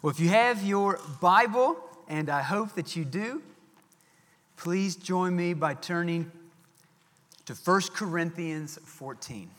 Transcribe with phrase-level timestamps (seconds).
[0.00, 3.42] Well, if you have your Bible, and I hope that you do,
[4.56, 6.30] please join me by turning
[7.46, 9.50] to 1 Corinthians 14.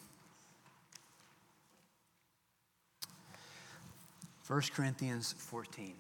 [4.48, 5.94] 1 Corinthians 14.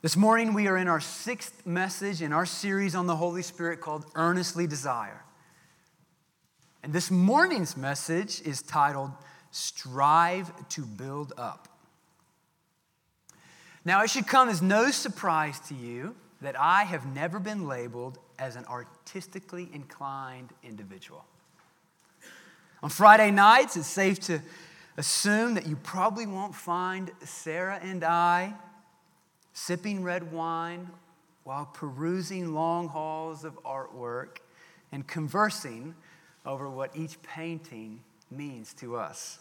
[0.00, 3.82] This morning, we are in our sixth message in our series on the Holy Spirit
[3.82, 5.24] called Earnestly Desire.
[6.82, 9.10] And this morning's message is titled
[9.50, 11.69] Strive to Build Up.
[13.84, 18.18] Now, it should come as no surprise to you that I have never been labeled
[18.38, 21.24] as an artistically inclined individual.
[22.82, 24.40] On Friday nights, it's safe to
[24.96, 28.54] assume that you probably won't find Sarah and I
[29.52, 30.88] sipping red wine
[31.44, 34.38] while perusing long halls of artwork
[34.92, 35.94] and conversing
[36.46, 39.38] over what each painting means to us.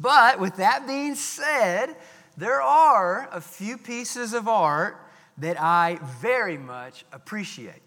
[0.00, 1.96] But with that being said,
[2.38, 4.96] there are a few pieces of art
[5.38, 7.82] that I very much appreciate.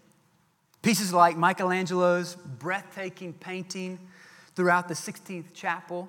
[0.82, 3.98] Pieces like Michelangelo's breathtaking painting
[4.54, 6.06] throughout the Sistine chapel,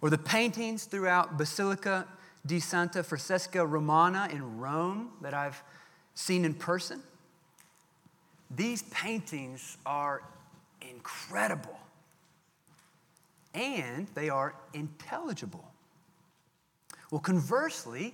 [0.00, 2.06] or the paintings throughout Basilica
[2.46, 5.62] di Santa Francesca Romana in Rome that I've
[6.14, 7.02] seen in person.
[8.50, 10.22] These paintings are
[10.80, 11.78] incredible
[13.52, 15.73] and they are intelligible.
[17.14, 18.12] Well, conversely,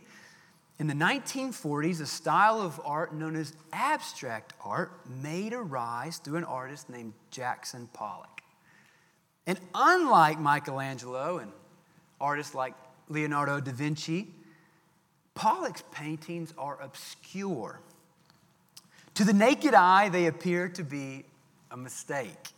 [0.79, 6.37] in the 1940s, a style of art known as abstract art made a rise through
[6.37, 8.43] an artist named Jackson Pollock.
[9.47, 11.51] And unlike Michelangelo and
[12.21, 12.75] artists like
[13.09, 14.29] Leonardo da Vinci,
[15.33, 17.81] Pollock's paintings are obscure.
[19.15, 21.25] To the naked eye, they appear to be
[21.71, 22.51] a mistake,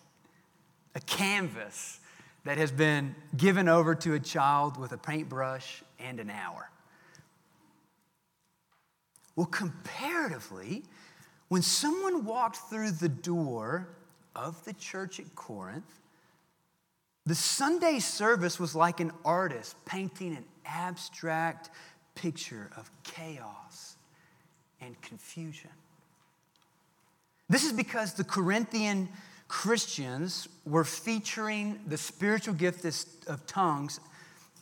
[0.96, 2.00] a canvas
[2.42, 6.70] that has been given over to a child with a paintbrush and an hour.
[9.36, 10.82] Well, comparatively,
[11.48, 13.88] when someone walked through the door
[14.36, 16.00] of the church at Corinth,
[17.24, 21.70] the Sunday service was like an artist painting an abstract
[22.14, 23.96] picture of chaos
[24.80, 25.70] and confusion.
[27.48, 29.08] This is because the Corinthian
[29.46, 32.84] Christians were featuring the spiritual gift
[33.26, 34.00] of tongues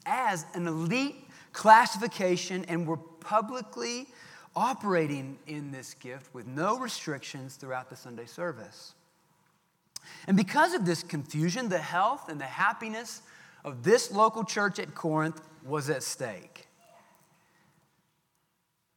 [0.04, 1.19] as an elite
[1.52, 4.06] classification and were publicly
[4.56, 8.94] operating in this gift with no restrictions throughout the Sunday service.
[10.26, 13.22] And because of this confusion, the health and the happiness
[13.64, 16.66] of this local church at Corinth was at stake.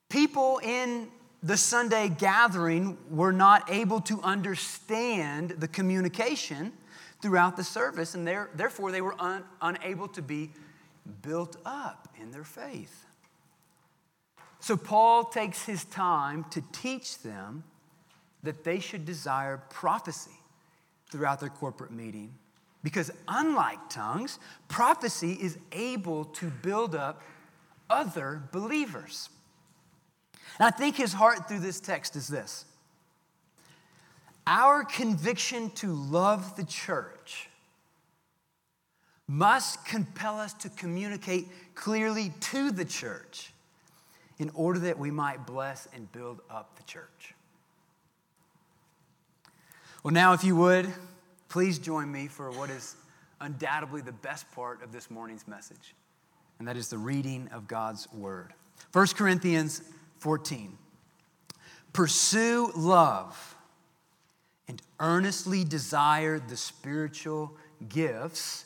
[0.10, 1.10] People in
[1.42, 6.72] the Sunday gathering were not able to understand the communication
[7.22, 10.52] throughout the service, and therefore they were un, unable to be
[11.22, 13.06] built up in their faith.
[14.60, 17.64] So Paul takes his time to teach them
[18.44, 20.40] that they should desire prophecy
[21.12, 22.34] throughout their corporate meeting.
[22.84, 27.22] Because unlike tongues, prophecy is able to build up
[27.90, 29.30] other believers.
[30.60, 32.66] And I think his heart through this text is this
[34.46, 37.50] Our conviction to love the church
[39.28, 43.52] must compel us to communicate clearly to the church
[44.40, 47.34] in order that we might bless and build up the church.
[50.04, 50.92] Well, now, if you would,
[51.48, 52.96] please join me for what is
[53.40, 55.96] undoubtedly the best part of this morning's message,
[56.60, 58.54] and that is the reading of God's word.
[58.92, 59.82] 1 Corinthians
[60.20, 60.78] 14.
[61.94, 63.56] Pursue love
[64.68, 67.56] and earnestly desire the spiritual
[67.88, 68.66] gifts,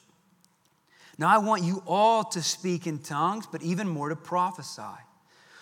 [1.21, 4.81] Now, I want you all to speak in tongues, but even more to prophesy.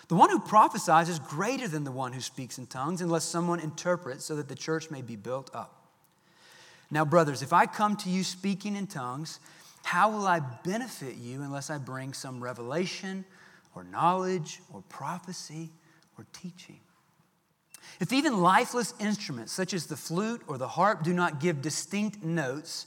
[0.08, 3.60] The one who prophesies is greater than the one who speaks in tongues, unless someone
[3.60, 5.84] interprets so that the church may be built up.
[6.90, 9.38] Now, brothers, if I come to you speaking in tongues,
[9.82, 13.26] how will I benefit you unless I bring some revelation
[13.74, 15.68] or knowledge or prophecy
[16.16, 16.80] or teaching?
[18.00, 22.24] If even lifeless instruments such as the flute or the harp do not give distinct
[22.24, 22.86] notes,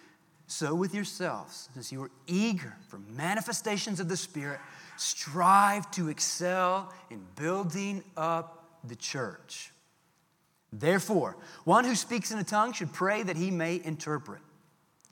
[0.51, 4.59] So with yourselves, since you are eager for manifestations of the Spirit,
[4.97, 9.71] strive to excel in building up the church.
[10.73, 14.41] Therefore, one who speaks in a tongue should pray that he may interpret.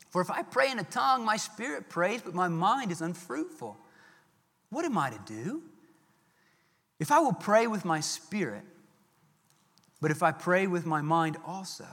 [0.10, 3.78] For if I pray in a tongue, my spirit prays, but my mind is unfruitful.
[4.72, 5.62] What am I to do?
[7.00, 8.66] If I will pray with my spirit,
[10.02, 11.88] but if I pray with my mind also,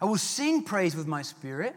[0.00, 1.76] I will sing praise with my spirit,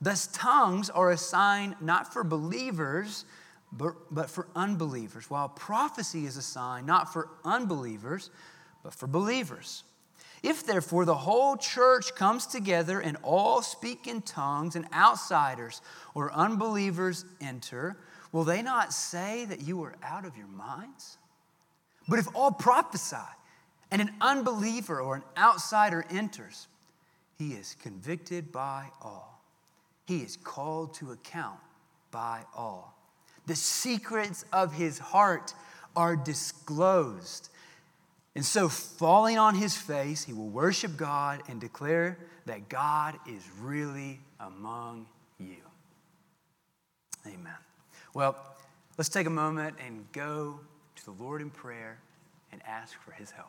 [0.00, 3.24] Thus, tongues are a sign not for believers,
[3.72, 8.30] but, but for unbelievers, while prophecy is a sign not for unbelievers,
[8.82, 9.84] but for believers.
[10.42, 15.80] If therefore the whole church comes together and all speak in tongues, and outsiders
[16.14, 17.96] or unbelievers enter,
[18.32, 21.18] will they not say that you are out of your minds?
[22.08, 23.16] But if all prophesy
[23.90, 26.68] and an unbeliever or an outsider enters,
[27.38, 29.35] he is convicted by all.
[30.06, 31.58] He is called to account
[32.10, 32.96] by all.
[33.46, 35.54] The secrets of his heart
[35.94, 37.48] are disclosed.
[38.34, 43.42] And so, falling on his face, he will worship God and declare that God is
[43.60, 45.06] really among
[45.38, 45.56] you.
[47.26, 47.54] Amen.
[48.14, 48.36] Well,
[48.98, 50.60] let's take a moment and go
[50.96, 51.98] to the Lord in prayer
[52.52, 53.48] and ask for his help.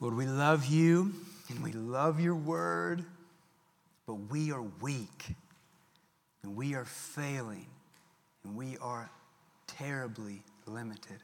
[0.00, 1.12] Lord, we love you
[1.48, 3.04] and we love your word,
[4.10, 5.36] but we are weak
[6.42, 7.66] and we are failing
[8.42, 9.08] and we are
[9.68, 11.18] terribly limited.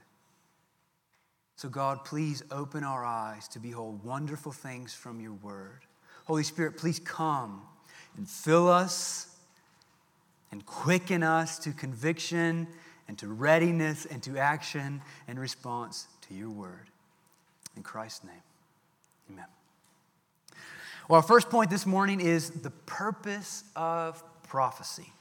[1.56, 5.80] So, God, please open our eyes to behold wonderful things from your word.
[6.26, 7.60] Holy Spirit, please come
[8.16, 9.34] and fill us
[10.52, 12.68] and quicken us to conviction
[13.08, 16.86] and to readiness and to action and response to your word.
[17.76, 18.42] In Christ's name,
[19.32, 19.55] amen.
[21.08, 25.12] Well, our first point this morning is the purpose of prophecy.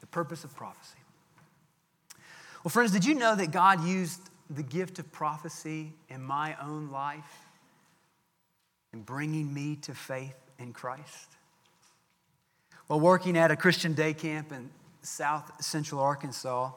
[0.00, 0.98] The purpose of prophecy.
[2.62, 6.90] Well, friends, did you know that God used the gift of prophecy in my own
[6.92, 7.46] life
[8.92, 11.28] in bringing me to faith in Christ?
[12.86, 14.70] While working at a Christian day camp in
[15.02, 16.70] South Central Arkansas,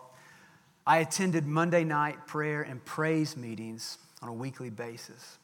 [0.88, 5.38] I attended Monday night prayer and praise meetings on a weekly basis.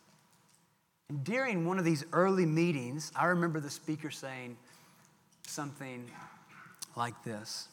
[1.10, 4.58] And during one of these early meetings, I remember the speaker saying
[5.46, 6.10] something
[6.96, 7.70] like this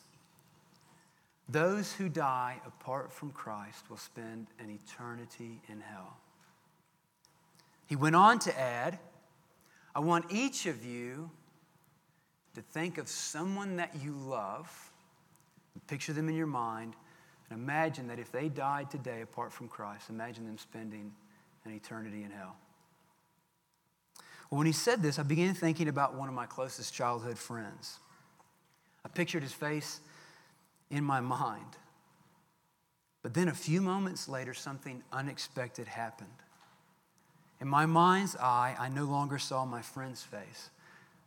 [1.49, 6.17] Those who die apart from Christ will spend an eternity in hell.
[7.87, 8.99] He went on to add,
[9.95, 11.31] I want each of you
[12.55, 14.91] to think of someone that you love
[15.87, 16.95] Picture them in your mind
[17.51, 21.13] and imagine that if they died today apart from Christ, imagine them spending
[21.65, 22.57] an eternity in hell.
[24.55, 27.99] When he said this, I began thinking about one of my closest childhood friends.
[29.05, 30.01] I pictured his face
[30.91, 31.77] in my mind.
[33.23, 36.29] But then a few moments later, something unexpected happened.
[37.61, 40.71] In my mind's eye, I no longer saw my friend's face,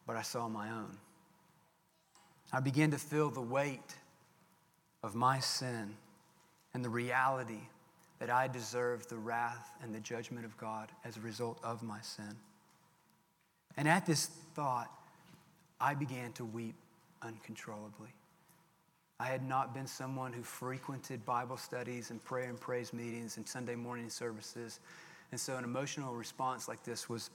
[0.05, 0.97] but I saw my own.
[2.53, 3.95] I began to feel the weight
[5.03, 5.95] of my sin
[6.73, 7.67] and the reality
[8.19, 11.99] that I deserved the wrath and the judgment of God as a result of my
[11.99, 12.37] sin.
[13.77, 14.91] And at this thought,
[15.79, 16.75] I began to weep
[17.21, 18.09] uncontrollably.
[19.19, 23.47] I had not been someone who frequented Bible studies and prayer and praise meetings and
[23.47, 24.79] Sunday morning services.
[25.31, 27.29] And so an emotional response like this was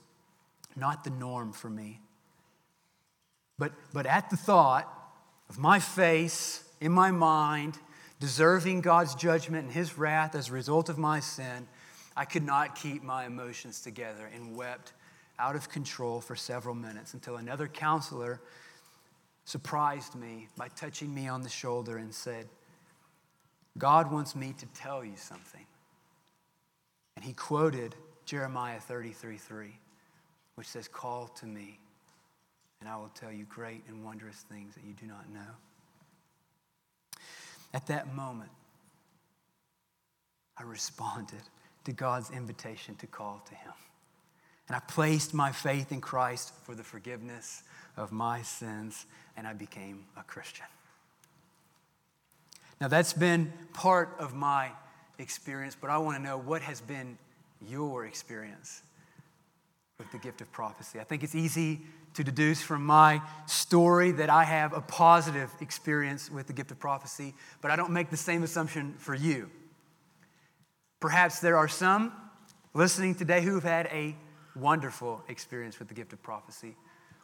[0.77, 2.01] not the norm for me.
[3.59, 4.89] But, but at the thought
[5.49, 7.79] of my face in my mind,
[8.21, 11.67] deserving God's judgment and his wrath as a result of my sin,
[12.17, 14.93] I could not keep my emotions together and wept
[15.43, 18.41] out of control for several minutes until another counselor
[19.45, 22.47] surprised me by touching me on the shoulder and said,
[23.77, 25.67] God wants me to tell you something.
[27.17, 29.67] And he quoted Jeremiah 33 3,
[30.55, 31.81] which says, Call to me,
[32.79, 35.41] and I will tell you great and wondrous things that you do not know.
[37.75, 38.51] At that moment,
[40.57, 41.43] I responded
[41.85, 43.73] to God's invitation to call to Him.
[44.69, 47.63] And I placed my faith in Christ for the forgiveness
[47.97, 50.67] of my sins, and I became a Christian.
[52.81, 54.71] Now, that's been part of my
[55.19, 57.19] experience, but I want to know what has been
[57.69, 58.83] your experience
[59.99, 60.99] with the gift of prophecy.
[60.99, 61.83] I think it's easy
[62.15, 66.79] to deduce from my story that I have a positive experience with the gift of
[66.79, 69.49] prophecy, but I don't make the same assumption for you.
[71.01, 72.13] Perhaps there are some
[72.75, 74.15] listening today who have had a
[74.55, 76.77] wonderful experience with the gift of prophecy,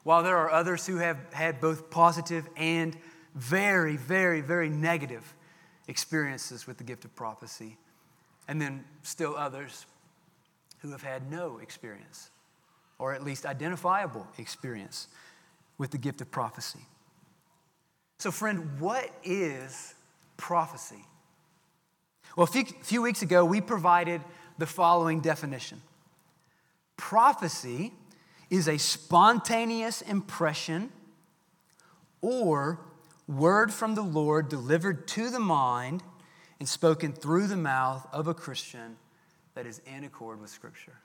[0.04, 2.96] while there are others who have had both positive and
[3.34, 5.34] very, very, very negative
[5.86, 7.76] experiences with the gift of prophecy,
[8.46, 9.86] and then still others
[10.78, 12.30] who have had no experience
[12.98, 15.08] or at least identifiable experience
[15.78, 16.80] with the gift of prophecy.
[18.18, 19.94] So, friend, what is
[20.36, 21.04] prophecy?
[22.36, 24.20] Well, a few, few, weeks ago, we provided
[24.58, 25.80] the following definition
[26.98, 27.94] Prophecy
[28.50, 30.90] is a spontaneous impression
[32.20, 32.80] or
[33.26, 36.02] word from the Lord delivered to the mind
[36.58, 38.96] and spoken through the mouth of a Christian
[39.54, 40.98] that is in accord with Scripture.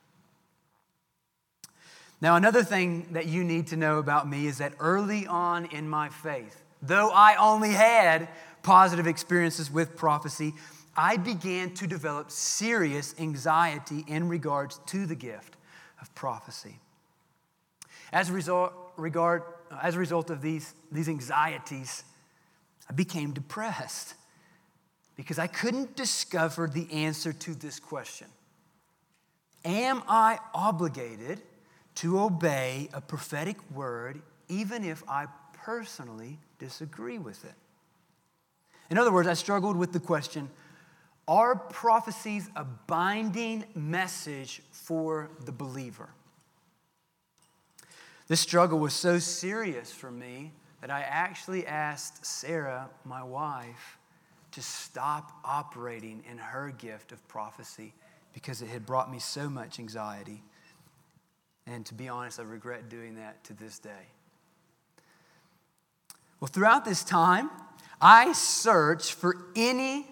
[2.19, 5.88] Now, another thing that you need to know about me is that early on in
[5.88, 8.29] my faith, though I only had
[8.63, 10.53] positive experiences with prophecy,
[10.97, 15.57] I began to develop serious anxiety in regards to the gift
[16.03, 16.75] of prophecy.
[18.12, 19.41] As a result, regard,
[19.81, 22.03] as a result of these, these anxieties,
[22.88, 24.13] I became depressed
[25.15, 28.27] because I couldn't discover the answer to this question
[29.65, 31.41] Am I obligated
[31.95, 37.53] to obey a prophetic word even if I personally disagree with it.
[38.89, 40.50] In other words, I struggled with the question
[41.27, 46.09] Are prophecies a binding message for the believer?
[48.27, 53.97] This struggle was so serious for me that I actually asked Sarah, my wife,
[54.51, 57.93] to stop operating in her gift of prophecy
[58.33, 60.43] because it had brought me so much anxiety.
[61.65, 64.07] And to be honest, I regret doing that to this day.
[66.39, 67.49] Well, throughout this time,
[68.01, 70.05] I searched for any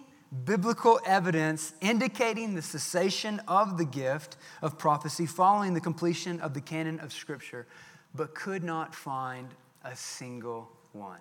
[0.45, 6.61] biblical evidence indicating the cessation of the gift of prophecy following the completion of the
[6.61, 7.67] canon of Scripture,
[8.15, 9.49] but could not find
[9.83, 11.19] a single one.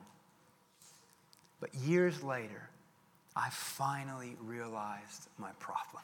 [1.60, 2.68] But years later,
[3.36, 6.02] I finally realized my problem.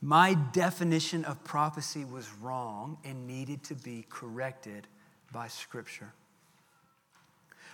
[0.00, 4.88] My definition of prophecy was wrong and needed to be corrected
[5.32, 6.12] by Scripture.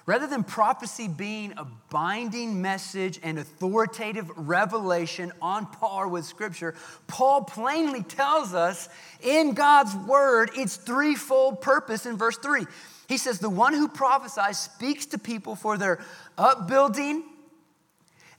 [0.09, 6.75] Rather than prophecy being a binding message and authoritative revelation on par with Scripture,
[7.09, 8.88] Paul plainly tells us
[9.21, 12.65] in God's Word its threefold purpose in verse 3.
[13.07, 16.03] He says, The one who prophesies speaks to people for their
[16.38, 17.25] upbuilding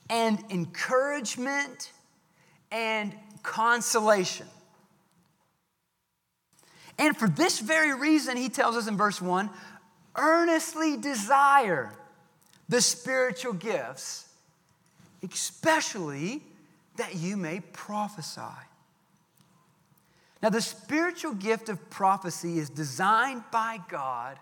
[0.09, 1.91] and encouragement
[2.71, 4.47] and consolation.
[6.97, 9.51] And for this very reason, he tells us in verse 1
[10.19, 11.93] earnestly desire
[12.67, 14.27] the spiritual gifts,
[15.23, 16.43] especially
[16.97, 18.41] that you may prophesy.
[20.43, 24.37] Now, the spiritual gift of prophecy is designed by God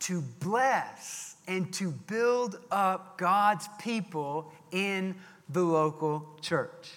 [0.00, 5.14] to bless and to build up God's people in
[5.48, 6.90] the local church.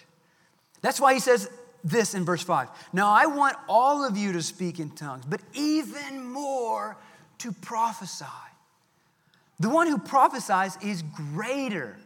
[0.82, 1.50] That's why he says
[1.84, 2.68] this in verse 5.
[2.94, 6.98] Now I want all of you to speak in tongues, but even more
[7.40, 8.26] to prophesy.
[9.60, 11.98] The one who prophesies is greater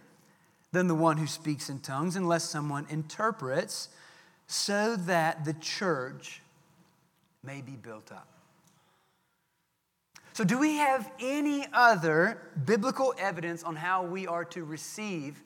[0.71, 3.89] than the one who speaks in tongues, unless someone interprets,
[4.48, 6.41] so that the church
[7.43, 8.27] may be built up.
[10.33, 15.41] So, do we have any other biblical evidence on how we are to receive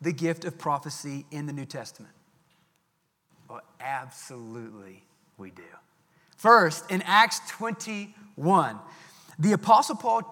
[0.00, 2.12] the gift of prophecy in the New Testament?
[3.48, 5.04] Well, absolutely
[5.36, 5.62] we do.
[6.36, 8.78] First, in Acts 21,
[9.42, 10.22] the Apostle Paul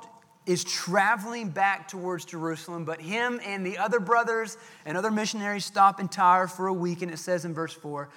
[0.46, 5.98] is traveling back towards Jerusalem, but him and the other brothers and other missionaries stop
[5.98, 8.08] in Tyre for a week, and it says in verse 4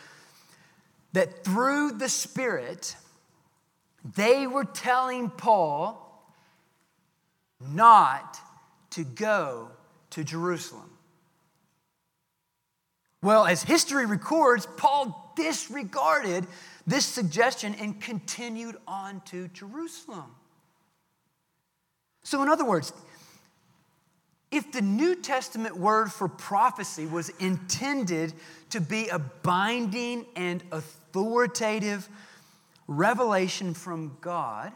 [1.13, 2.95] that through the Spirit,
[4.15, 5.99] they were telling Paul
[7.59, 8.37] not
[8.91, 9.69] to go
[10.11, 10.91] to Jerusalem.
[13.23, 16.45] Well, as history records, Paul disregarded
[16.85, 20.35] this suggestion and continued on to Jerusalem.
[22.23, 22.93] So, in other words,
[24.51, 28.33] if the New Testament word for prophecy was intended
[28.69, 32.07] to be a binding and authoritative
[32.87, 34.71] revelation from God,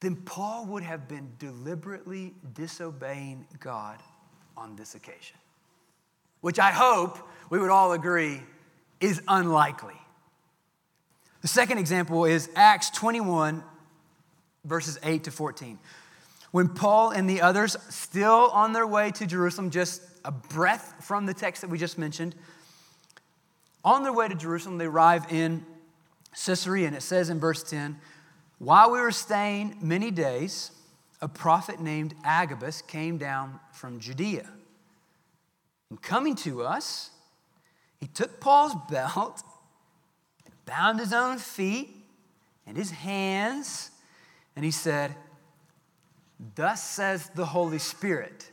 [0.00, 3.98] then Paul would have been deliberately disobeying God
[4.56, 5.36] on this occasion
[6.40, 7.18] which I hope
[7.50, 8.40] we would all agree
[9.00, 9.94] is unlikely.
[11.42, 13.62] The second example is Acts 21,
[14.68, 15.78] verses 8 to 14.
[16.50, 21.26] When Paul and the others, still on their way to Jerusalem, just a breath from
[21.26, 22.34] the text that we just mentioned,
[23.84, 25.64] on their way to Jerusalem, they arrive in
[26.44, 27.98] Caesarea, and it says in verse 10
[28.58, 30.70] While we were staying many days,
[31.20, 34.48] a prophet named Agabus came down from Judea
[35.90, 37.10] and coming to us,
[38.00, 39.42] he took Paul's belt,
[40.66, 41.88] bound his own feet
[42.66, 43.90] and his hands,
[44.58, 45.14] and he said,
[46.56, 48.50] Thus says the Holy Spirit.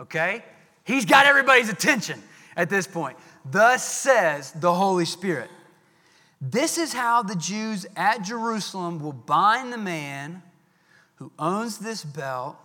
[0.00, 0.44] Okay?
[0.82, 2.20] He's got everybody's attention
[2.56, 3.16] at this point.
[3.44, 5.48] Thus says the Holy Spirit.
[6.40, 10.42] This is how the Jews at Jerusalem will bind the man
[11.14, 12.56] who owns this belt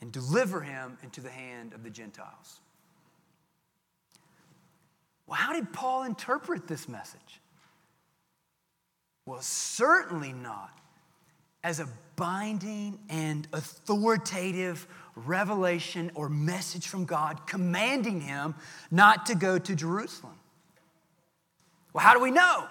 [0.00, 2.60] and deliver him into the hand of the Gentiles.
[5.26, 7.40] Well, how did Paul interpret this message?
[9.26, 10.70] Well, certainly not
[11.64, 18.54] as a binding and authoritative revelation or message from God commanding him
[18.90, 20.34] not to go to Jerusalem.
[21.92, 22.66] Well, how do we know?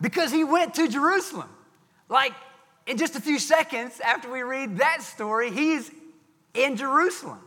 [0.00, 1.48] Because he went to Jerusalem.
[2.08, 2.32] Like
[2.86, 5.90] in just a few seconds after we read that story, he's
[6.54, 7.40] in Jerusalem.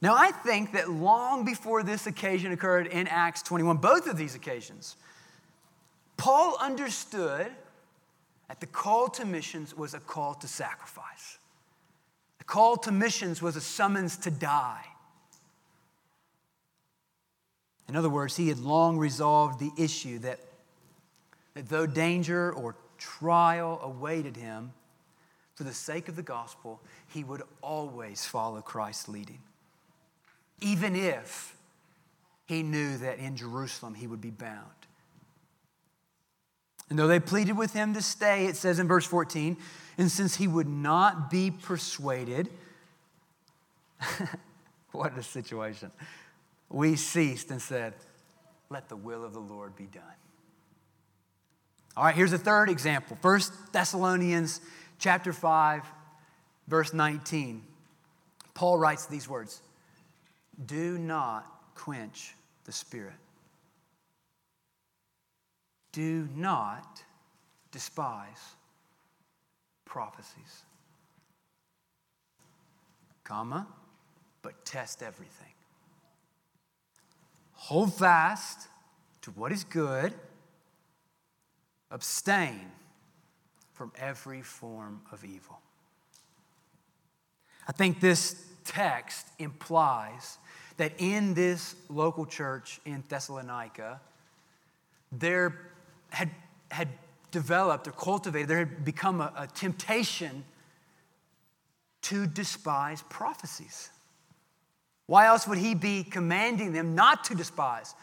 [0.00, 4.34] Now, I think that long before this occasion occurred in Acts 21, both of these
[4.34, 4.96] occasions,
[6.26, 7.46] Paul understood
[8.48, 11.38] that the call to missions was a call to sacrifice.
[12.38, 14.84] The call to missions was a summons to die.
[17.88, 20.40] In other words, he had long resolved the issue that,
[21.54, 24.72] that though danger or trial awaited him,
[25.54, 29.38] for the sake of the gospel, he would always follow Christ's leading
[30.60, 31.54] even if
[32.46, 34.85] he knew that in Jerusalem he would be bound.
[36.88, 39.56] And though they pleaded with him to stay, it says in verse 14,
[39.98, 42.48] and since he would not be persuaded,
[44.92, 45.90] what a situation,
[46.68, 47.94] we ceased and said,
[48.70, 50.02] Let the will of the Lord be done.
[51.96, 53.16] All right, here's a third example.
[53.22, 54.60] First Thessalonians
[54.98, 55.82] chapter 5,
[56.68, 57.62] verse 19.
[58.54, 59.62] Paul writes these words
[60.64, 63.12] do not quench the Spirit.
[65.96, 67.02] Do not
[67.72, 68.54] despise
[69.86, 70.64] prophecies.
[73.24, 73.66] Comma,
[74.42, 75.54] but test everything.
[77.54, 78.68] Hold fast
[79.22, 80.12] to what is good.
[81.90, 82.70] Abstain
[83.72, 85.60] from every form of evil.
[87.66, 90.36] I think this text implies
[90.76, 94.02] that in this local church in Thessalonica,
[95.10, 95.72] there
[96.16, 96.30] had,
[96.70, 96.88] had
[97.30, 100.44] developed or cultivated, there had become a, a temptation
[102.00, 103.90] to despise prophecies.
[105.06, 107.94] Why else would he be commanding them not to despise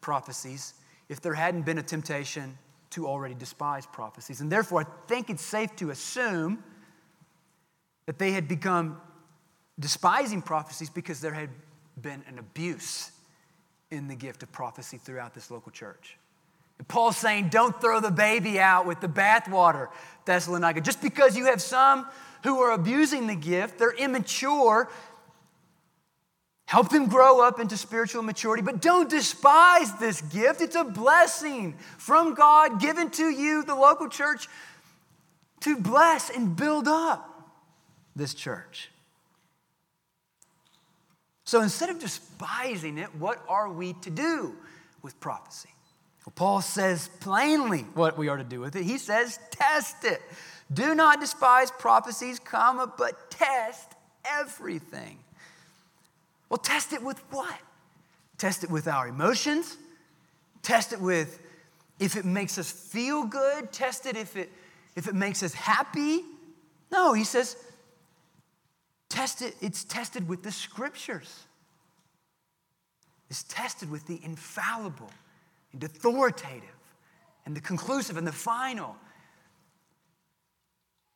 [0.00, 0.74] prophecies
[1.08, 2.58] if there hadn't been a temptation
[2.90, 4.40] to already despise prophecies?
[4.40, 6.64] And therefore, I think it's safe to assume
[8.06, 9.00] that they had become
[9.78, 11.50] despising prophecies because there had
[12.02, 13.12] been an abuse
[13.92, 16.16] in the gift of prophecy throughout this local church.
[16.88, 19.88] Paul's saying, don't throw the baby out with the bathwater,
[20.24, 20.80] Thessalonica.
[20.80, 22.06] Just because you have some
[22.42, 24.88] who are abusing the gift, they're immature.
[26.66, 30.60] Help them grow up into spiritual maturity, but don't despise this gift.
[30.60, 34.48] It's a blessing from God given to you, the local church,
[35.60, 37.52] to bless and build up
[38.16, 38.90] this church.
[41.44, 44.54] So instead of despising it, what are we to do
[45.02, 45.70] with prophecy?
[46.34, 48.84] Paul says plainly what we are to do with it.
[48.84, 50.20] He says, test it.
[50.72, 55.18] Do not despise prophecies, comma, but test everything.
[56.48, 57.58] Well, test it with what?
[58.38, 59.76] Test it with our emotions.
[60.62, 61.40] Test it with
[61.98, 63.72] if it makes us feel good.
[63.72, 64.50] Test it if it
[64.96, 66.20] if it makes us happy.
[66.92, 67.56] No, he says
[69.08, 71.44] test it it's tested with the scriptures.
[73.28, 75.10] It's tested with the infallible
[75.72, 76.68] and authoritative
[77.46, 78.96] and the conclusive and the final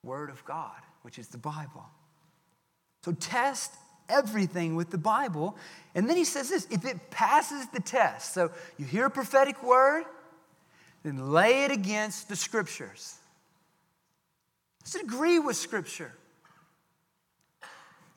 [0.03, 1.85] word of God, which is the Bible.
[3.05, 3.73] So test
[4.09, 5.57] everything with the Bible.
[5.95, 9.62] And then he says this if it passes the test, so you hear a prophetic
[9.62, 10.05] word,
[11.03, 13.17] then lay it against the scriptures.
[14.85, 16.12] Does it agree with scripture?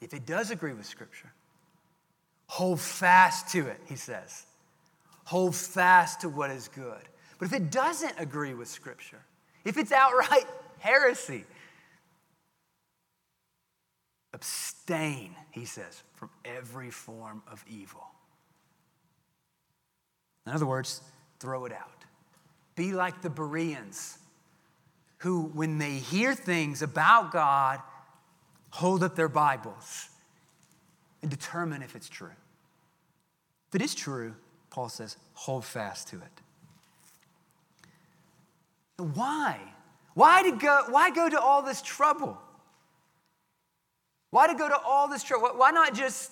[0.02, 1.32] If it does agree with scripture,
[2.48, 4.47] hold fast to it, he says.
[5.28, 7.02] Hold fast to what is good.
[7.38, 9.20] But if it doesn't agree with scripture,
[9.66, 10.46] if it's outright
[10.80, 11.44] heresy,
[14.34, 18.08] Abstain, he says, from every form of evil.
[20.46, 21.02] In other words,
[21.42, 22.06] throw it out.
[22.78, 24.20] Be like the Bereans,
[25.18, 27.82] who, when they hear things about God,
[28.70, 30.08] hold up their Bibles
[31.22, 32.32] and determine if it's true.
[33.68, 34.34] If it is true,
[34.70, 36.42] Paul says, hold fast to it.
[39.14, 39.60] Why?
[40.14, 42.38] Why, to go, why go to all this trouble?
[44.32, 45.50] Why to go to all this trouble?
[45.56, 46.32] Why not just,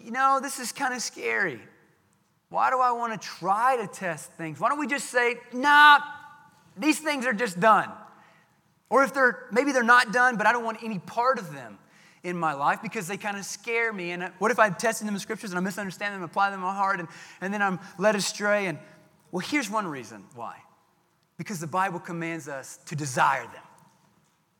[0.00, 1.60] you know, this is kind of scary.
[2.50, 4.60] Why do I want to try to test things?
[4.60, 5.98] Why don't we just say, nah,
[6.76, 7.90] these things are just done?
[8.90, 11.78] Or if they're, maybe they're not done, but I don't want any part of them
[12.24, 14.10] in my life because they kind of scare me.
[14.10, 16.58] And uh, what if I'm testing them in scriptures and I misunderstand them, apply them
[16.58, 17.08] in my heart, and,
[17.40, 18.66] and then I'm led astray?
[18.66, 18.78] And
[19.30, 20.56] well, here's one reason why.
[21.36, 23.62] Because the Bible commands us to desire them.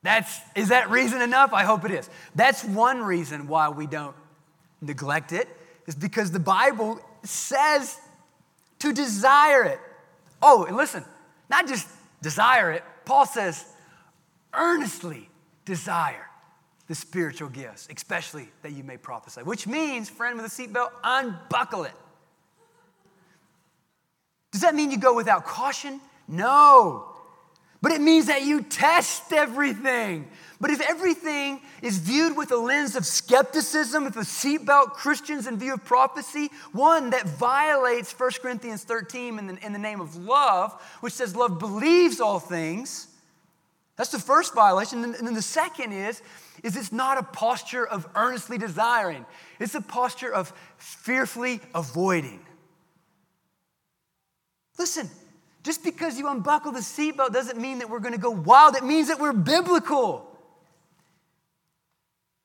[0.03, 1.53] That's, is that reason enough?
[1.53, 2.11] I hope it is.
[2.35, 4.15] That's one reason why we don't
[4.83, 5.49] neglect it,
[5.87, 7.99] is because the Bible says
[8.81, 9.81] to desire it.
[10.43, 11.05] Oh, and listen,
[11.49, 11.89] not just
[12.21, 13.65] desire it, Paul says
[14.53, 15.31] earnestly
[15.65, 16.29] desire
[16.87, 21.85] the spiritual gifts, especially that you may prophesy, which means, friend with a seatbelt, unbuckle
[21.85, 21.95] it.
[24.53, 26.01] Does that mean you go without caution?
[26.29, 27.15] No
[27.85, 30.27] but it means that you test everything.
[30.59, 35.59] But if everything is viewed with a lens of skepticism, with a seatbelt Christians in
[35.59, 40.17] view of prophecy, one that violates 1 Corinthians 13 in the, in the name of
[40.17, 43.09] love, which says love believes all things,
[43.97, 45.05] that's the first violation.
[45.05, 46.23] And then the second is,
[46.65, 49.25] is it's not a posture of earnestly desiring.
[49.61, 52.41] It's a posture of fearfully avoiding.
[54.79, 55.09] Listen,
[55.63, 58.77] just because you unbuckle the seatbelt doesn't mean that we're going to go wild.
[58.77, 60.27] It means that we're biblical.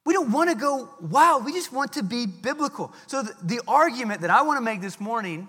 [0.06, 1.46] We don't want to go wild.
[1.46, 2.94] We just want to be biblical.
[3.08, 5.48] So, the, the argument that I want to make this morning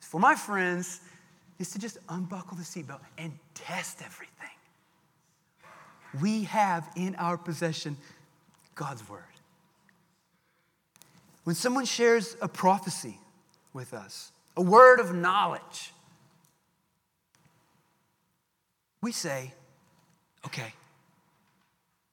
[0.00, 1.00] for my friends
[1.58, 4.55] is to just unbuckle the seatbelt and test everything.
[6.20, 7.96] We have in our possession
[8.74, 9.22] God's word.
[11.44, 13.18] When someone shares a prophecy
[13.72, 15.92] with us, a word of knowledge,
[19.00, 19.52] we say,
[20.44, 20.72] okay,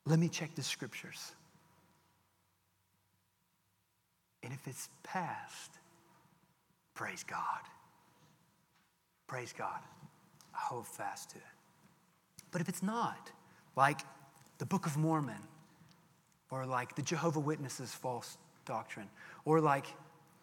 [0.06, 1.32] let me check the scriptures.
[4.44, 5.72] And if it's past,
[6.94, 7.40] praise God.
[9.28, 9.80] Praise God.
[10.54, 11.44] I hold fast to it.
[12.52, 13.32] But if it's not,
[13.76, 14.02] like
[14.58, 15.42] the Book of Mormon,
[16.52, 19.10] or like the Jehovah Witnesses false doctrine,
[19.46, 19.86] or like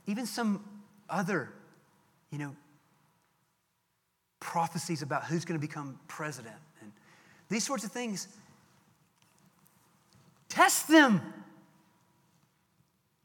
[0.07, 0.65] even some
[1.09, 1.51] other,
[2.31, 2.55] you know,
[4.41, 6.91] prophecies about who's going to become president and
[7.49, 8.29] these sorts of things.
[10.49, 11.21] Test them.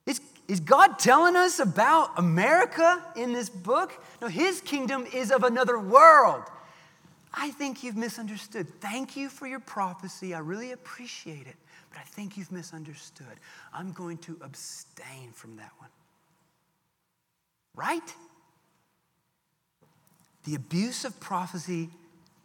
[0.05, 4.03] Is, is God telling us about America in this book?
[4.21, 6.43] No, his kingdom is of another world.
[7.37, 8.67] I think you've misunderstood.
[8.79, 10.33] Thank you for your prophecy.
[10.33, 11.55] I really appreciate it.
[11.89, 13.25] But I think you've misunderstood.
[13.73, 15.89] I'm going to abstain from that one.
[17.75, 18.13] Right?
[20.45, 21.89] The abuse of prophecy,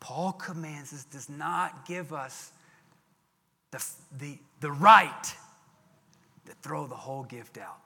[0.01, 2.51] Paul commands us, does not give us
[3.71, 3.85] the,
[4.19, 5.35] the, the right,
[6.47, 7.79] to throw the whole gift out.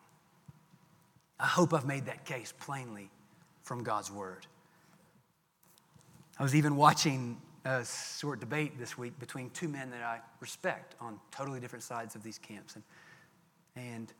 [1.38, 3.10] I hope I've made that case plainly
[3.62, 4.46] from God's word.
[6.38, 7.84] I was even watching a
[8.18, 12.24] short debate this week between two men that I respect on totally different sides of
[12.24, 12.74] these camps.
[12.74, 12.84] And,
[13.76, 14.12] and,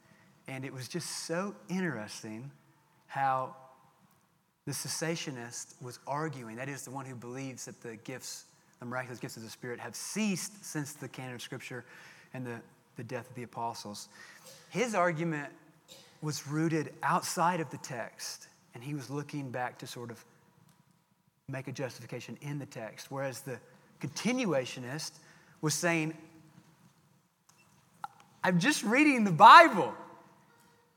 [0.46, 2.50] and it was just so interesting
[3.09, 3.57] how
[4.64, 8.44] the cessationist was arguing, that is, the one who believes that the gifts,
[8.79, 11.85] the miraculous gifts of the Spirit, have ceased since the canon of Scripture
[12.33, 12.61] and the,
[12.96, 14.09] the death of the apostles.
[14.70, 15.53] His argument
[16.22, 20.24] was rooted outside of the text, and he was looking back to sort of
[21.49, 23.59] make a justification in the text, whereas the
[24.01, 25.13] continuationist
[25.61, 26.15] was saying,
[28.43, 29.95] I'm just reading the Bible.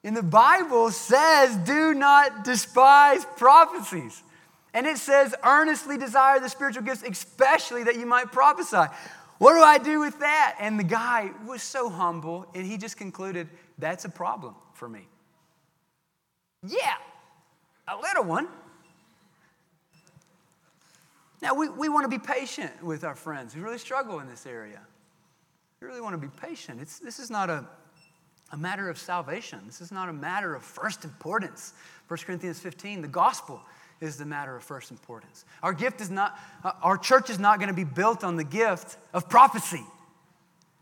[0.04, 4.24] And the Bible says, do not despise prophecies.
[4.74, 8.92] And it says, earnestly desire the spiritual gifts, especially that you might prophesy.
[9.40, 10.58] What do I do with that?
[10.60, 15.08] And the guy was so humble, and he just concluded, that's a problem for me.
[16.66, 16.96] Yeah,
[17.88, 18.48] a little one.
[21.41, 24.45] Now, we, we want to be patient with our friends who really struggle in this
[24.45, 24.82] area.
[25.80, 26.82] We really want to be patient.
[26.82, 27.65] It's, this is not a,
[28.52, 31.73] a matter of salvation, this is not a matter of first importance.
[32.08, 33.62] 1 Corinthians 15, the gospel
[34.00, 35.45] is the matter of first importance.
[35.62, 38.43] Our gift is not, uh, our church is not going to be built on the
[38.43, 39.84] gift of prophecy.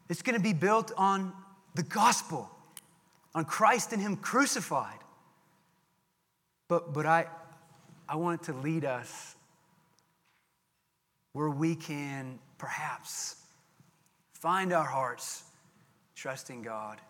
[0.09, 1.33] It's going to be built on
[1.73, 2.49] the gospel,
[3.33, 4.99] on Christ and Him crucified.
[6.67, 7.27] But, but I,
[8.07, 9.34] I want it to lead us
[11.35, 13.35] where we can perhaps
[14.31, 15.43] find our hearts
[16.15, 17.01] trusting God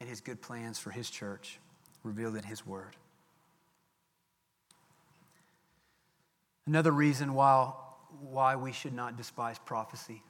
[0.00, 1.58] and His good plans for His church
[2.02, 2.96] revealed in His Word.
[6.66, 7.70] Another reason why,
[8.22, 10.22] why we should not despise prophecy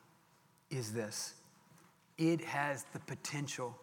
[0.68, 1.34] is this
[2.18, 3.78] it has the potential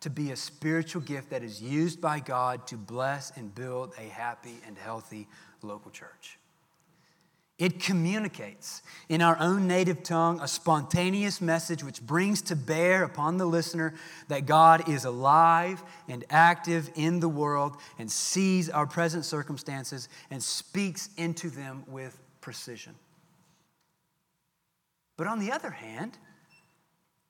[0.00, 4.08] to be a spiritual gift that is used by God to bless and build a
[4.08, 5.26] happy and healthy
[5.62, 6.38] local church.
[7.56, 13.38] It communicates in our own native tongue a spontaneous message which brings to bear upon
[13.38, 13.94] the listener
[14.26, 20.42] that God is alive and active in the world and sees our present circumstances and
[20.42, 22.96] speaks into them with precision.
[25.16, 26.18] But on the other hand,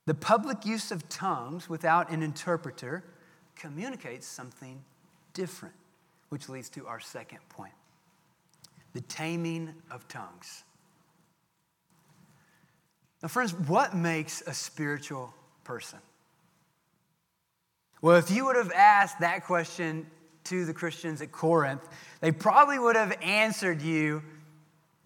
[0.07, 3.05] the public use of tongues without an interpreter
[3.57, 4.83] communicates something
[5.35, 5.75] different,
[6.31, 7.75] which leads to our second point
[8.95, 10.63] the taming of tongues.
[13.23, 15.99] Now, friends, what makes a spiritual person?
[18.01, 20.07] Well, if you would have asked that question
[20.45, 21.81] to the Christians at Corinth,
[22.21, 24.23] they probably would have answered you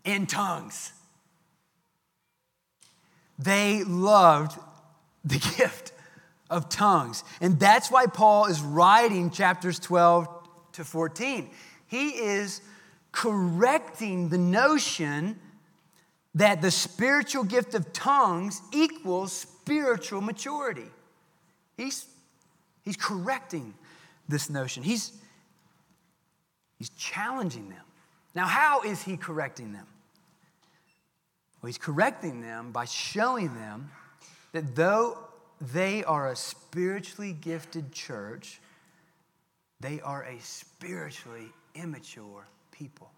[0.04, 0.92] in tongues.
[3.38, 4.58] They loved
[5.24, 5.92] the gift
[6.50, 7.22] of tongues.
[7.40, 10.28] And that's why Paul is writing chapters 12
[10.72, 11.50] to 14.
[11.86, 12.60] He is
[13.12, 15.38] correcting the notion
[16.34, 20.86] that the spiritual gift of tongues equals spiritual maturity.
[21.76, 22.06] He's,
[22.82, 23.74] he's correcting
[24.28, 24.82] this notion.
[24.82, 25.12] He's,
[26.78, 27.82] he's challenging them.
[28.34, 29.86] Now, how is he correcting them?
[31.60, 33.90] Well, he's correcting them by showing them
[34.52, 35.18] that though
[35.60, 38.60] they are a spiritually gifted church,
[39.80, 42.46] they are a spiritually immature
[42.78, 43.10] people.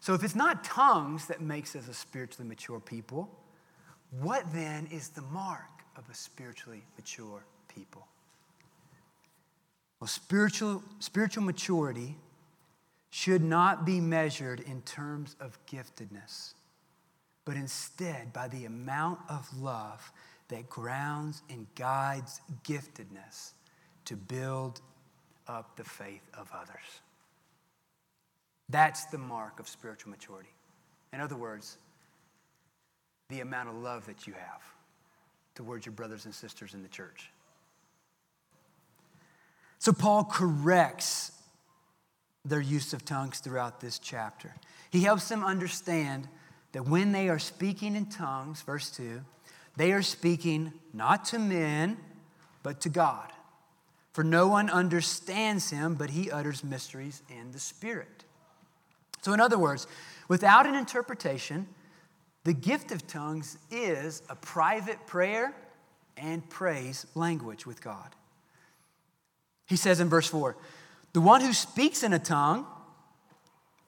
[0.00, 3.30] So, if it's not tongues that makes us a spiritually mature people,
[4.20, 8.06] what then is the mark of a spiritually mature people?
[10.00, 12.16] Well, spiritual, spiritual maturity
[13.10, 16.54] should not be measured in terms of giftedness
[17.50, 20.12] but instead by the amount of love
[20.48, 23.52] that grounds and guides giftedness
[24.04, 24.80] to build
[25.50, 27.00] up the faith of others.
[28.68, 30.50] That's the mark of spiritual maturity.
[31.12, 31.76] In other words,
[33.28, 34.62] the amount of love that you have
[35.54, 37.30] towards your brothers and sisters in the church.
[39.78, 41.32] So, Paul corrects
[42.44, 44.54] their use of tongues throughout this chapter.
[44.90, 46.28] He helps them understand
[46.72, 49.20] that when they are speaking in tongues, verse 2,
[49.76, 51.96] they are speaking not to men,
[52.62, 53.32] but to God.
[54.12, 58.24] For no one understands him, but he utters mysteries in the Spirit.
[59.22, 59.86] So, in other words,
[60.28, 61.68] without an interpretation,
[62.44, 65.54] the gift of tongues is a private prayer
[66.16, 68.14] and praise language with God.
[69.66, 70.56] He says in verse 4
[71.12, 72.66] the one who speaks in a tongue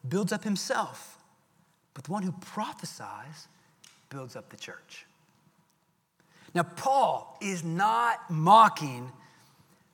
[0.09, 1.13] builds up himself
[1.95, 3.49] but the one who prophesies
[4.09, 5.07] builds up the church.
[6.55, 9.11] Now, Paul is not mocking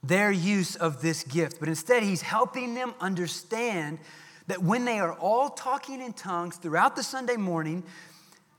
[0.09, 3.99] their use of this gift, but instead he's helping them understand
[4.47, 7.85] that when they are all talking in tongues throughout the Sunday morning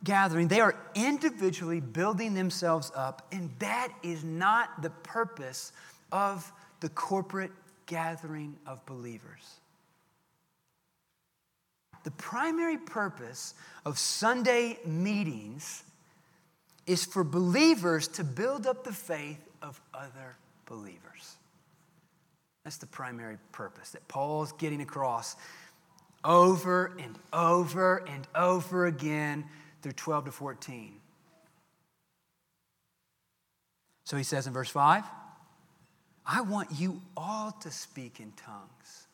[0.04, 5.72] gathering, they are individually building themselves up, and that is not the purpose
[6.12, 7.52] of the corporate
[7.88, 9.60] gathering of believers.
[12.04, 15.84] The primary purpose of Sunday meetings
[16.86, 21.39] is for believers to build up the faith of other believers.
[22.70, 25.36] That's the primary purpose that Paul's getting across
[26.24, 29.46] over and over and over again
[29.82, 30.94] through 12 to 14.
[34.04, 35.04] So he says in verse 5
[36.24, 39.08] I want you all to speak in tongues,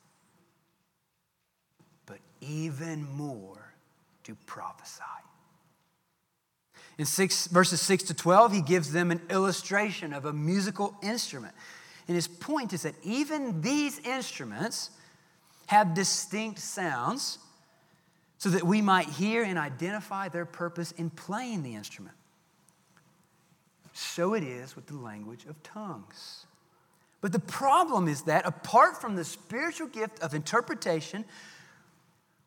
[2.06, 3.74] but even more
[4.26, 5.02] to prophesy.
[6.98, 11.54] In six, verses 6 to 12, he gives them an illustration of a musical instrument.
[12.08, 14.92] And his point is that even these instruments
[15.68, 17.40] have distinct sounds
[18.38, 22.16] so that we might hear and identify their purpose in playing the instrument.
[23.94, 26.46] So it is with the language of tongues.
[27.22, 31.26] But the problem is that apart from the spiritual gift of interpretation,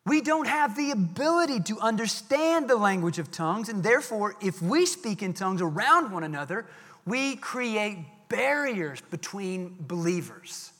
[0.05, 4.85] we don't have the ability to understand the language of tongues, and therefore, if we
[4.85, 6.65] speak in tongues around one another,
[7.05, 7.97] we create
[8.29, 10.71] barriers between believers.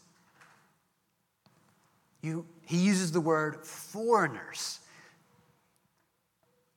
[2.21, 4.79] You, he uses the word foreigners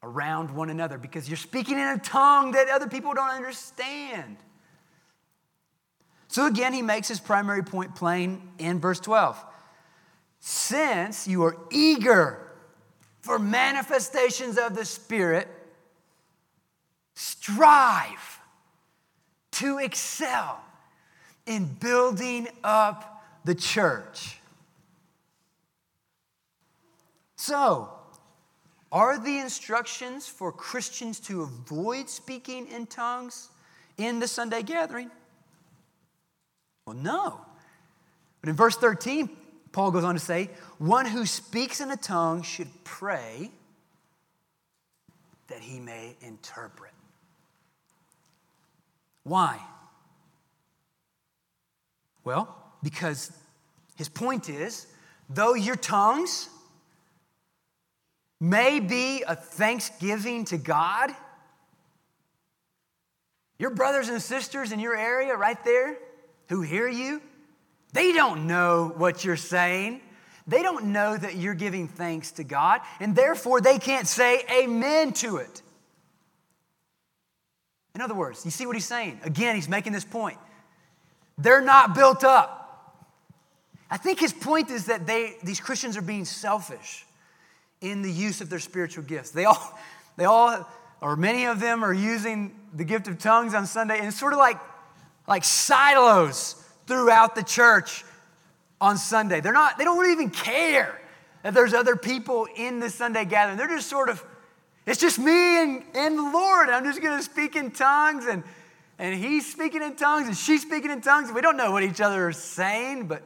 [0.03, 4.37] around one another because you're speaking in a tongue that other people don't understand.
[6.29, 9.45] So again, he makes his primary point plain in verse 12.
[10.41, 12.53] Since you are eager
[13.21, 15.47] for manifestations of the Spirit,
[17.15, 18.32] strive
[19.63, 20.61] to excel
[21.47, 24.39] in building up the church.
[27.37, 27.89] So,
[28.91, 33.51] are the instructions for Christians to avoid speaking in tongues
[33.99, 35.13] in the Sunday gathering?
[36.85, 37.41] Well, no.
[38.41, 39.31] But in verse 13,
[39.71, 43.53] Paul goes on to say, one who speaks in a tongue should pray
[45.47, 46.91] that he may interpret.
[49.25, 49.61] Why?
[52.25, 53.33] Well, because
[53.97, 54.87] his point is
[55.29, 56.49] though your tongues
[58.41, 61.11] may be a thanksgiving to God,
[63.59, 65.97] your brothers and sisters in your area right there
[66.49, 67.23] who hear you,
[67.93, 70.01] they don't know what you're saying.
[70.47, 75.13] They don't know that you're giving thanks to God, and therefore they can't say amen
[75.15, 75.63] to it.
[77.95, 79.21] In other words, you see what he's saying?
[79.23, 80.39] Again, he's making this point.
[81.39, 82.59] They're not built up.
[83.91, 87.05] I think his point is that they, these Christians are being selfish
[87.83, 89.31] in the use of their spiritual gifts.
[89.31, 89.79] They all,
[90.17, 90.67] they all,
[91.03, 94.33] or many of them are using the gift of tongues on Sunday, and it's sort
[94.33, 94.59] of like,
[95.29, 96.55] like silos
[96.87, 98.05] throughout the church
[98.81, 99.41] on Sunday.
[99.41, 100.99] They're not, they don't even care
[101.43, 103.59] that there's other people in the Sunday gathering.
[103.59, 104.25] They're just sort of,
[104.87, 106.69] it's just me and, and the Lord.
[106.69, 108.43] I'm just going to speak in tongues, and,
[108.99, 111.29] and he's speaking in tongues, and she's speaking in tongues.
[111.29, 113.23] And we don't know what each other are saying, but,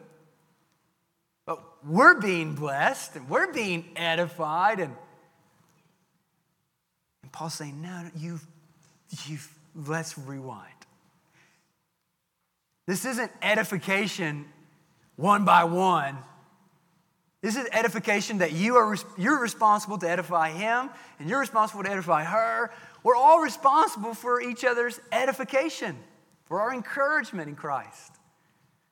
[1.47, 4.81] but we're being blessed, and we're being edified.
[4.81, 4.95] And,
[7.23, 8.47] and Paul's saying, no, you've,
[9.27, 10.73] you've, let's rewind.
[12.87, 14.45] This isn't edification
[15.17, 16.19] one by one.
[17.47, 21.89] This is edification that you are you're responsible to edify him and you're responsible to
[21.93, 22.73] edify her.
[23.05, 25.97] We're all responsible for each other's edification,
[26.47, 28.15] for our encouragement in Christ.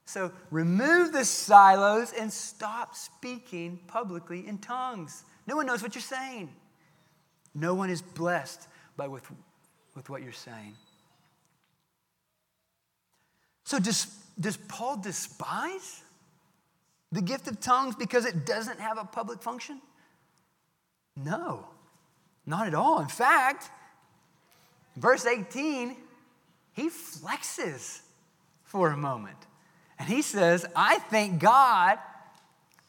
[0.05, 5.25] So remove the silos and stop speaking publicly in tongues.
[5.49, 6.49] No one knows what you're saying.
[7.57, 9.29] No one is blessed by with,
[9.97, 10.77] with what you're saying.
[13.65, 14.07] So, does,
[14.39, 16.05] does Paul despise
[17.15, 19.81] the gift of tongues because it doesn't have a public function?
[21.17, 21.69] No,
[22.45, 23.01] not at all.
[23.01, 23.71] In fact,
[24.97, 25.97] verse 18,
[26.73, 28.01] he flexes
[28.65, 29.39] for a moment.
[29.97, 31.99] And he says, I thank God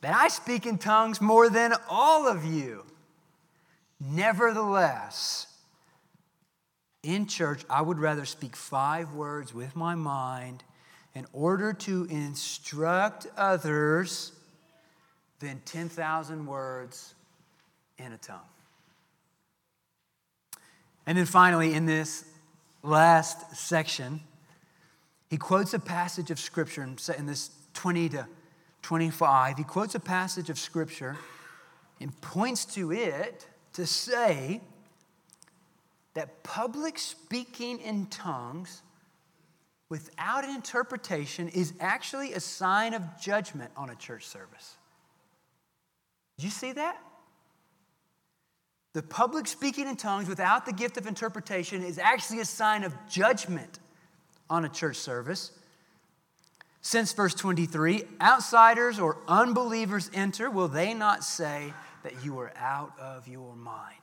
[0.01, 2.83] that I speak in tongues more than all of you.
[3.99, 5.45] Nevertheless,
[7.03, 10.63] in church, I would rather speak five words with my mind
[11.15, 14.33] in order to instruct others
[15.39, 17.15] than 10,000 words
[17.97, 18.39] in a tongue.
[21.07, 22.25] And then finally, in this
[22.83, 24.19] last section,
[25.29, 26.83] he quotes a passage of Scripture
[27.17, 28.27] in this 20 to
[28.81, 29.57] 25.
[29.57, 31.17] He quotes a passage of Scripture
[32.01, 34.61] and points to it to say
[36.13, 38.81] that public speaking in tongues
[39.89, 44.75] without an interpretation is actually a sign of judgment on a church service.
[46.37, 47.01] Did you see that?
[48.93, 52.93] The public speaking in tongues without the gift of interpretation is actually a sign of
[53.09, 53.79] judgment
[54.49, 55.51] on a church service.
[56.81, 61.73] Since verse 23, outsiders or unbelievers enter, will they not say
[62.03, 63.95] that you are out of your mind?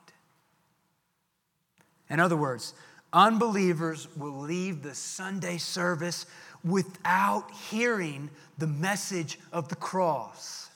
[2.09, 2.73] In other words,
[3.13, 6.25] unbelievers will leave the Sunday service
[6.63, 10.69] without hearing the message of the cross,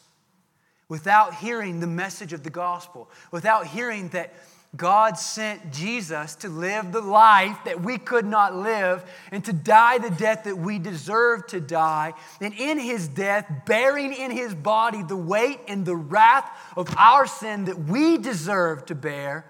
[0.87, 4.33] without hearing the message of the gospel, without hearing that
[4.75, 9.97] God sent Jesus to live the life that we could not live and to die
[9.97, 12.13] the death that we deserve to die.
[12.41, 17.25] And in his death, bearing in his body the weight and the wrath of our
[17.25, 19.45] sin that we deserve to bear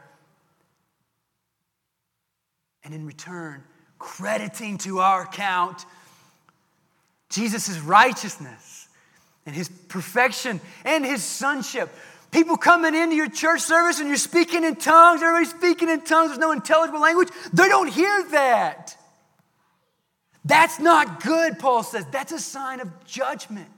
[2.88, 3.62] and in return,
[4.00, 5.86] crediting to our account
[7.30, 8.88] Jesus' righteousness
[9.46, 11.90] and his perfection and his sonship.
[12.32, 16.30] People coming into your church service and you're speaking in tongues, everybody's speaking in tongues,
[16.30, 17.28] there's no intelligible language.
[17.52, 18.98] They don't hear that.
[20.46, 22.06] That's not good, Paul says.
[22.10, 23.77] That's a sign of judgment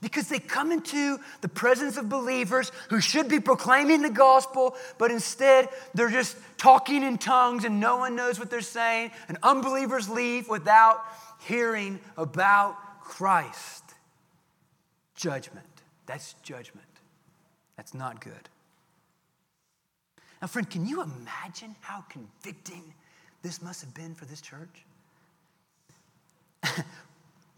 [0.00, 5.10] because they come into the presence of believers who should be proclaiming the gospel, but
[5.10, 10.08] instead they're just talking in tongues and no one knows what they're saying, and unbelievers
[10.08, 11.00] leave without
[11.40, 13.84] hearing about Christ.
[15.14, 15.66] Judgment.
[16.06, 16.86] That's judgment.
[17.76, 18.48] That's not good.
[20.40, 22.94] Now, friend, can you imagine how convicting
[23.42, 24.84] this must have been for this church?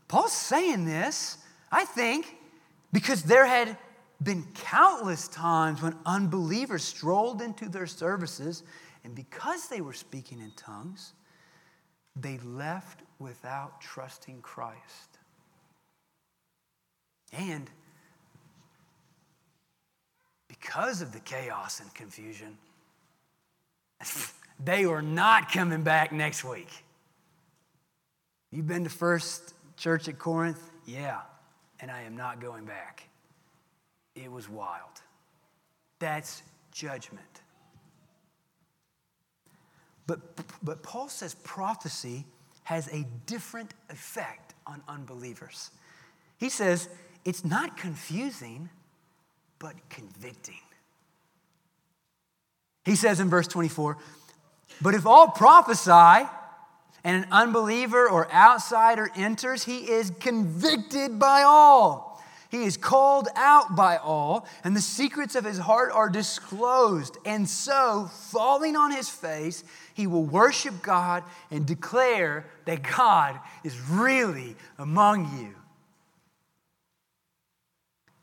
[0.09, 1.39] Paul's saying this,
[1.71, 2.37] I think,
[2.93, 3.77] because there had
[4.23, 8.63] been countless times when unbelievers strolled into their services,
[9.05, 11.13] and because they were speaking in tongues,
[12.17, 15.19] they left without trusting Christ.
[17.33, 17.71] And
[20.49, 22.57] because of the chaos and confusion,
[24.65, 26.85] they were not coming back next week.
[28.51, 30.71] You've been to First Church at Corinth?
[30.87, 31.21] Yeah
[31.81, 33.05] and I am not going back.
[34.15, 35.03] It was wild.
[35.99, 37.43] That's judgment.
[40.07, 40.21] But,
[40.63, 42.25] but Paul says prophecy
[42.65, 45.71] has a different effect on unbelievers.
[46.39, 46.89] He says
[47.25, 48.71] it's not confusing,
[49.59, 50.61] but convicting.
[52.85, 53.99] He says in verse 24,
[54.81, 56.27] but if all prophesy,
[57.05, 62.09] and an unbeliever or outsider enters, he is convicted by all.
[62.51, 67.19] He is called out by all, and the secrets of his heart are disclosed.
[67.27, 73.79] And so, falling on his face, he will worship God and declare that God is
[73.91, 75.55] really among you.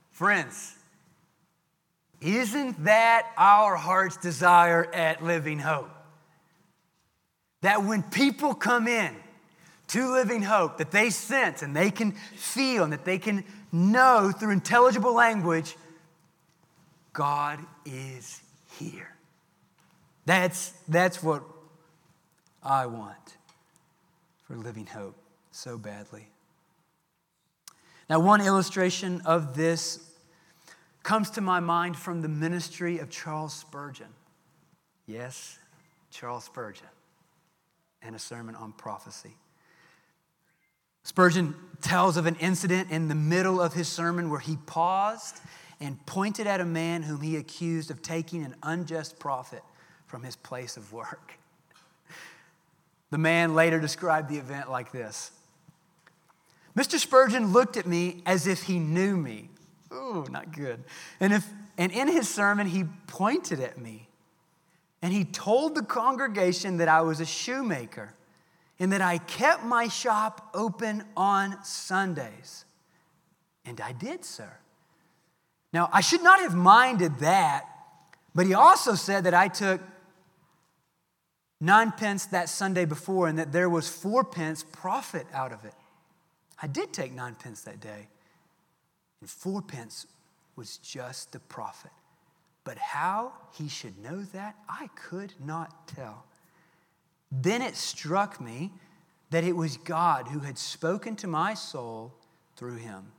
[0.10, 0.76] Friends,
[2.20, 5.95] isn't that our heart's desire at Living Hope?
[7.66, 9.12] That when people come in
[9.88, 14.32] to Living Hope, that they sense and they can feel and that they can know
[14.32, 15.76] through intelligible language,
[17.12, 18.40] God is
[18.78, 19.16] here.
[20.28, 21.42] That's, that's what
[22.62, 23.38] I want
[24.44, 25.16] for Living Hope
[25.50, 26.28] so badly.
[28.08, 30.08] Now, one illustration of this
[31.02, 34.10] comes to my mind from the ministry of Charles Spurgeon.
[35.08, 35.58] Yes,
[36.12, 36.90] Charles Spurgeon
[38.06, 39.36] and a sermon on prophecy.
[41.04, 45.40] Spurgeon tells of an incident in the middle of his sermon where he paused
[45.80, 49.64] and pointed at a man whom he accused of taking an unjust profit
[50.08, 51.34] from his place of work.
[53.12, 55.32] The man later described the event like this
[56.76, 56.98] Mr.
[56.98, 59.50] Spurgeon looked at me as if he knew me.
[59.94, 60.84] Ooh, not good.
[61.20, 61.48] And, if,
[61.78, 64.10] and in his sermon, he pointed at me
[65.06, 68.16] and he told the congregation that I was a shoemaker
[68.80, 72.66] and that I kept my shop open on Sundays.
[73.66, 74.52] And I did, sir.
[75.72, 77.68] Now, I should not have minded that,
[78.34, 79.80] but he also said that I took
[81.62, 85.76] nine pence that Sunday before and that there was four pence profit out of it.
[86.60, 88.08] I did take nine pence that day,
[89.22, 90.08] and four pence
[90.56, 91.92] was just the profit.
[92.66, 96.26] But how he should know that, I could not tell.
[97.32, 98.72] Then it struck me
[99.30, 102.14] that it was God who had spoken to my soul
[102.58, 103.12] through him.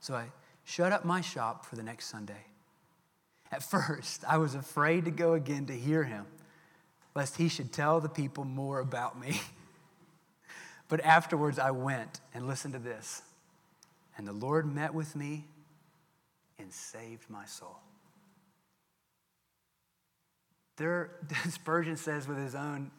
[0.00, 0.26] So I
[0.64, 2.44] shut up my shop for the next Sunday.
[3.50, 6.26] At first, I was afraid to go again to hear him,
[7.14, 9.40] lest he should tell the people more about me.
[10.88, 13.20] But afterwards, I went and listened to this.
[14.16, 15.44] And the Lord met with me
[16.58, 17.76] and saved my soul.
[20.78, 21.10] There,
[21.50, 22.90] Spurgeon says with his own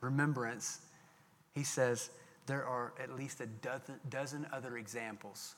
[0.00, 0.80] remembrance,
[1.54, 2.10] he says,
[2.46, 5.54] there are at least a dozen, dozen other examples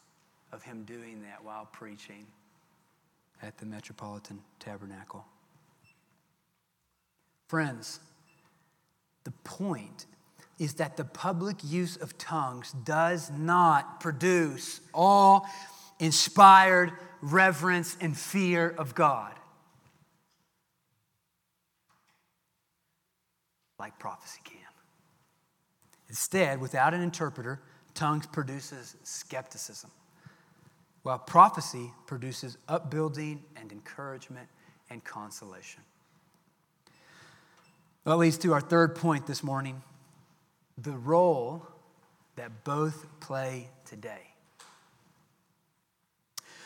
[0.53, 2.27] of him doing that while preaching
[3.43, 5.25] at the Metropolitan Tabernacle.
[7.47, 8.01] Friends,
[9.25, 10.07] the point
[10.59, 15.47] is that the public use of tongues does not produce all
[15.99, 19.33] inspired reverence and fear of God.
[23.81, 24.59] Like prophecy can.
[26.11, 27.63] Instead, without an interpreter,
[27.95, 29.91] tongues produces skepticism,
[31.03, 34.49] while prophecy produces upbuilding and encouragement
[34.91, 35.81] and consolation.
[38.05, 39.83] That leads to our third point this morning
[40.77, 41.67] the role
[42.37, 44.35] that both play today.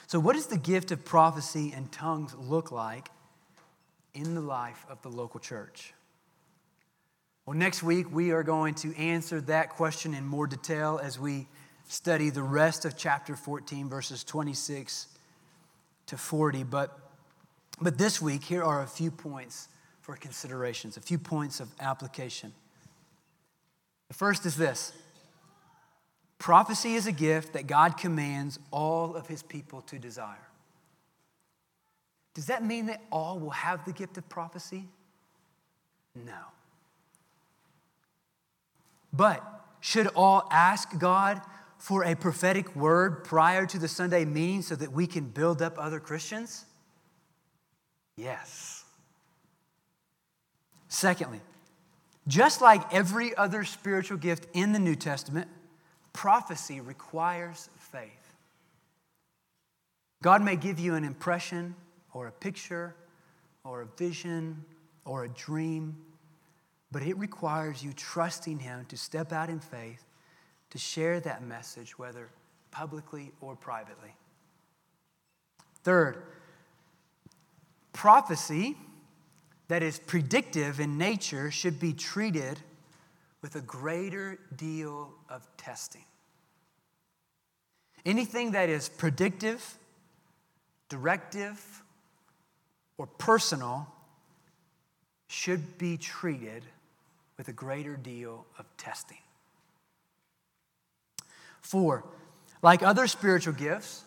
[0.09, 3.09] So, what does the gift of prophecy and tongues look like
[4.15, 5.95] in the life of the local church?
[7.47, 11.47] Well, next week we are going to answer that question in more detail as we
[11.87, 15.09] study the rest of chapter 14, verses 26
[16.07, 16.65] to 40.
[16.65, 16.99] But,
[17.83, 19.69] but this week, here are a few points
[20.01, 22.55] for considerations, a few points of application.
[24.09, 24.93] The first is this
[26.39, 30.49] prophecy is a gift that God commands all of his people to desire.
[32.35, 34.85] Does that mean that all will have the gift of prophecy?
[36.15, 36.54] No.
[39.17, 39.43] But
[39.81, 41.41] should all ask God
[41.79, 45.79] for a prophetic word prior to the Sunday meeting so that we can build up
[45.79, 46.65] other Christians?
[48.17, 48.85] Yes.
[50.89, 51.41] Secondly,
[52.27, 55.49] just like every other spiritual gift in the New Testament,
[56.13, 58.11] prophecy requires faith.
[60.23, 61.75] God may give you an impression
[62.15, 62.95] or a picture
[63.65, 64.65] or a vision
[65.05, 65.97] or a dream,
[66.95, 70.05] but it requires you trusting Him to step out in faith
[70.71, 72.31] to share that message, whether
[72.71, 74.15] publicly or privately.
[75.83, 76.23] Third,
[77.93, 78.77] prophecy
[79.67, 82.61] that is predictive in nature should be treated
[83.43, 86.05] with a greater deal of testing.
[88.07, 89.79] Anything that is predictive,
[90.89, 91.83] directive,
[92.99, 93.93] or personal
[95.27, 96.63] should be treated
[97.37, 99.19] with a greater deal of testing.
[101.61, 102.05] Four,
[102.63, 104.05] like other spiritual gifts,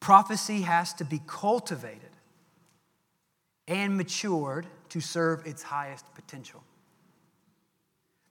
[0.00, 2.10] prophecy has to be cultivated
[3.66, 6.62] and matured to serve its highest potential.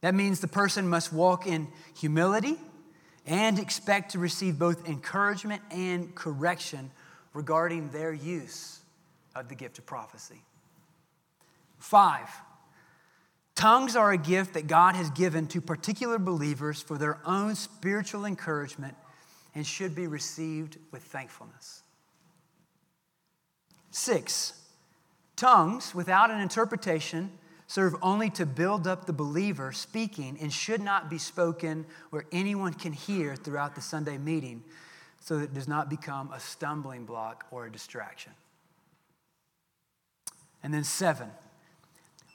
[0.02, 2.58] That means the person must walk in humility
[3.26, 6.92] and expect to receive both encouragement and correction
[7.34, 8.80] regarding their use
[9.36, 10.42] of the gift of prophecy.
[11.78, 12.30] Five,
[13.58, 18.24] tongues are a gift that God has given to particular believers for their own spiritual
[18.24, 18.96] encouragement
[19.54, 21.82] and should be received with thankfulness.
[23.92, 24.54] Six,
[25.38, 27.32] Tongues, without an interpretation,
[27.68, 32.74] serve only to build up the believer speaking and should not be spoken where anyone
[32.74, 34.64] can hear throughout the Sunday meeting
[35.20, 38.32] so that it does not become a stumbling block or a distraction.
[40.64, 41.30] And then, seven,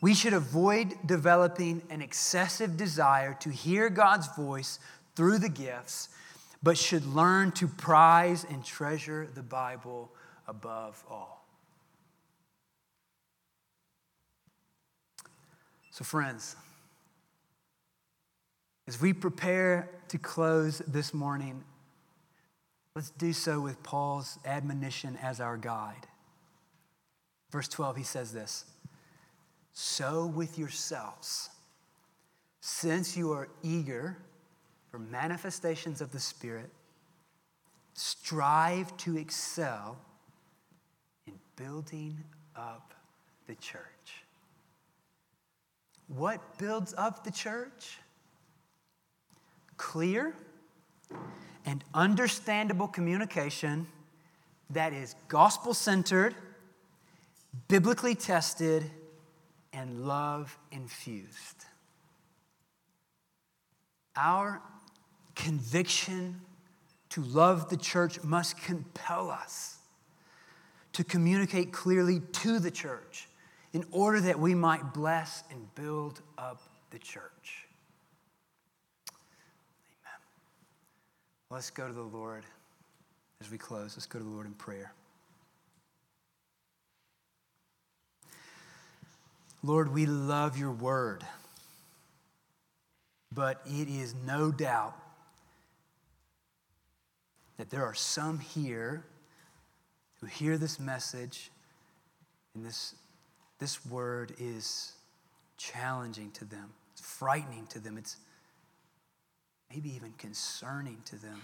[0.03, 4.81] we should avoid developing an excessive desire to hear God's voice
[5.15, 6.09] through the gifts,
[6.61, 10.11] but should learn to prize and treasure the Bible
[10.49, 11.47] above all.
[15.93, 16.57] So, friends,
[18.89, 21.63] as we prepare to close this morning,
[22.97, 26.09] let's do so with Paul's admonition as our guide.
[27.53, 28.65] Verse 12, he says this
[29.73, 31.51] So with yourselves,
[32.61, 34.19] since you are eager
[34.91, 36.71] for manifestations of the Spirit,
[37.95, 39.97] strive to excel
[41.27, 42.19] in building
[42.55, 42.95] up
[43.47, 43.83] the church.
[46.09, 47.99] What builds up the church?
[49.79, 50.35] Clear
[51.65, 53.87] and understandable communication
[54.71, 56.35] that is gospel centered,
[57.69, 58.91] biblically tested,
[59.73, 61.65] and love infused.
[64.17, 64.61] Our
[65.35, 66.41] conviction
[67.11, 69.79] to love the church must compel us
[70.93, 73.29] to communicate clearly to the church
[73.73, 76.61] in order that we might bless and build up
[76.91, 77.67] the church.
[79.09, 80.21] Amen.
[81.51, 82.45] Let's go to the Lord
[83.41, 83.97] as we close.
[83.97, 84.93] Let's go to the Lord in prayer.
[89.65, 91.25] Lord, we love your word,
[93.31, 94.97] but it is no doubt
[97.59, 99.05] that there are some here
[100.21, 101.53] who hear this message
[102.57, 102.97] and this,
[103.61, 104.93] this word is
[105.59, 108.17] challenging to them, it's frightening to them, it's
[109.71, 111.41] maybe even concerning to them.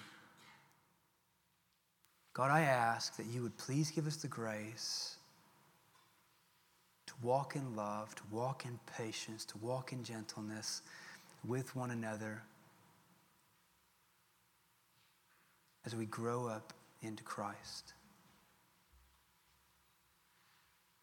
[2.35, 5.18] God, I ask that you would please give us the grace
[7.23, 10.83] walk in love, to walk in patience, to walk in gentleness
[11.47, 12.43] with one another
[15.85, 17.93] as we grow up into Christ.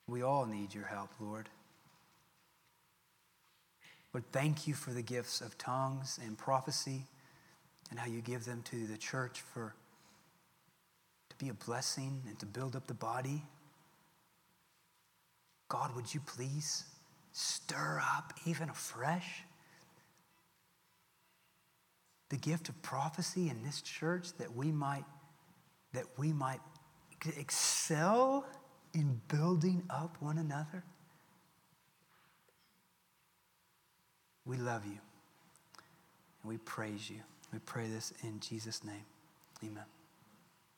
[0.07, 1.49] We all need your help, Lord.
[4.13, 7.01] Lord, thank you for the gifts of tongues and prophecy
[7.89, 9.74] and how you give them to the church for
[11.30, 13.43] to be a blessing and to build up the body.
[15.68, 16.86] God, would you please
[17.32, 19.43] stir up even afresh
[22.30, 25.05] the gift of prophecy in this church that we might
[25.93, 26.59] that we might
[27.38, 28.45] excel
[28.93, 30.84] in building up one another?
[34.45, 34.99] We love you
[36.43, 37.22] and we praise you.
[37.51, 39.05] We pray this in Jesus' name.
[39.63, 39.94] Amen.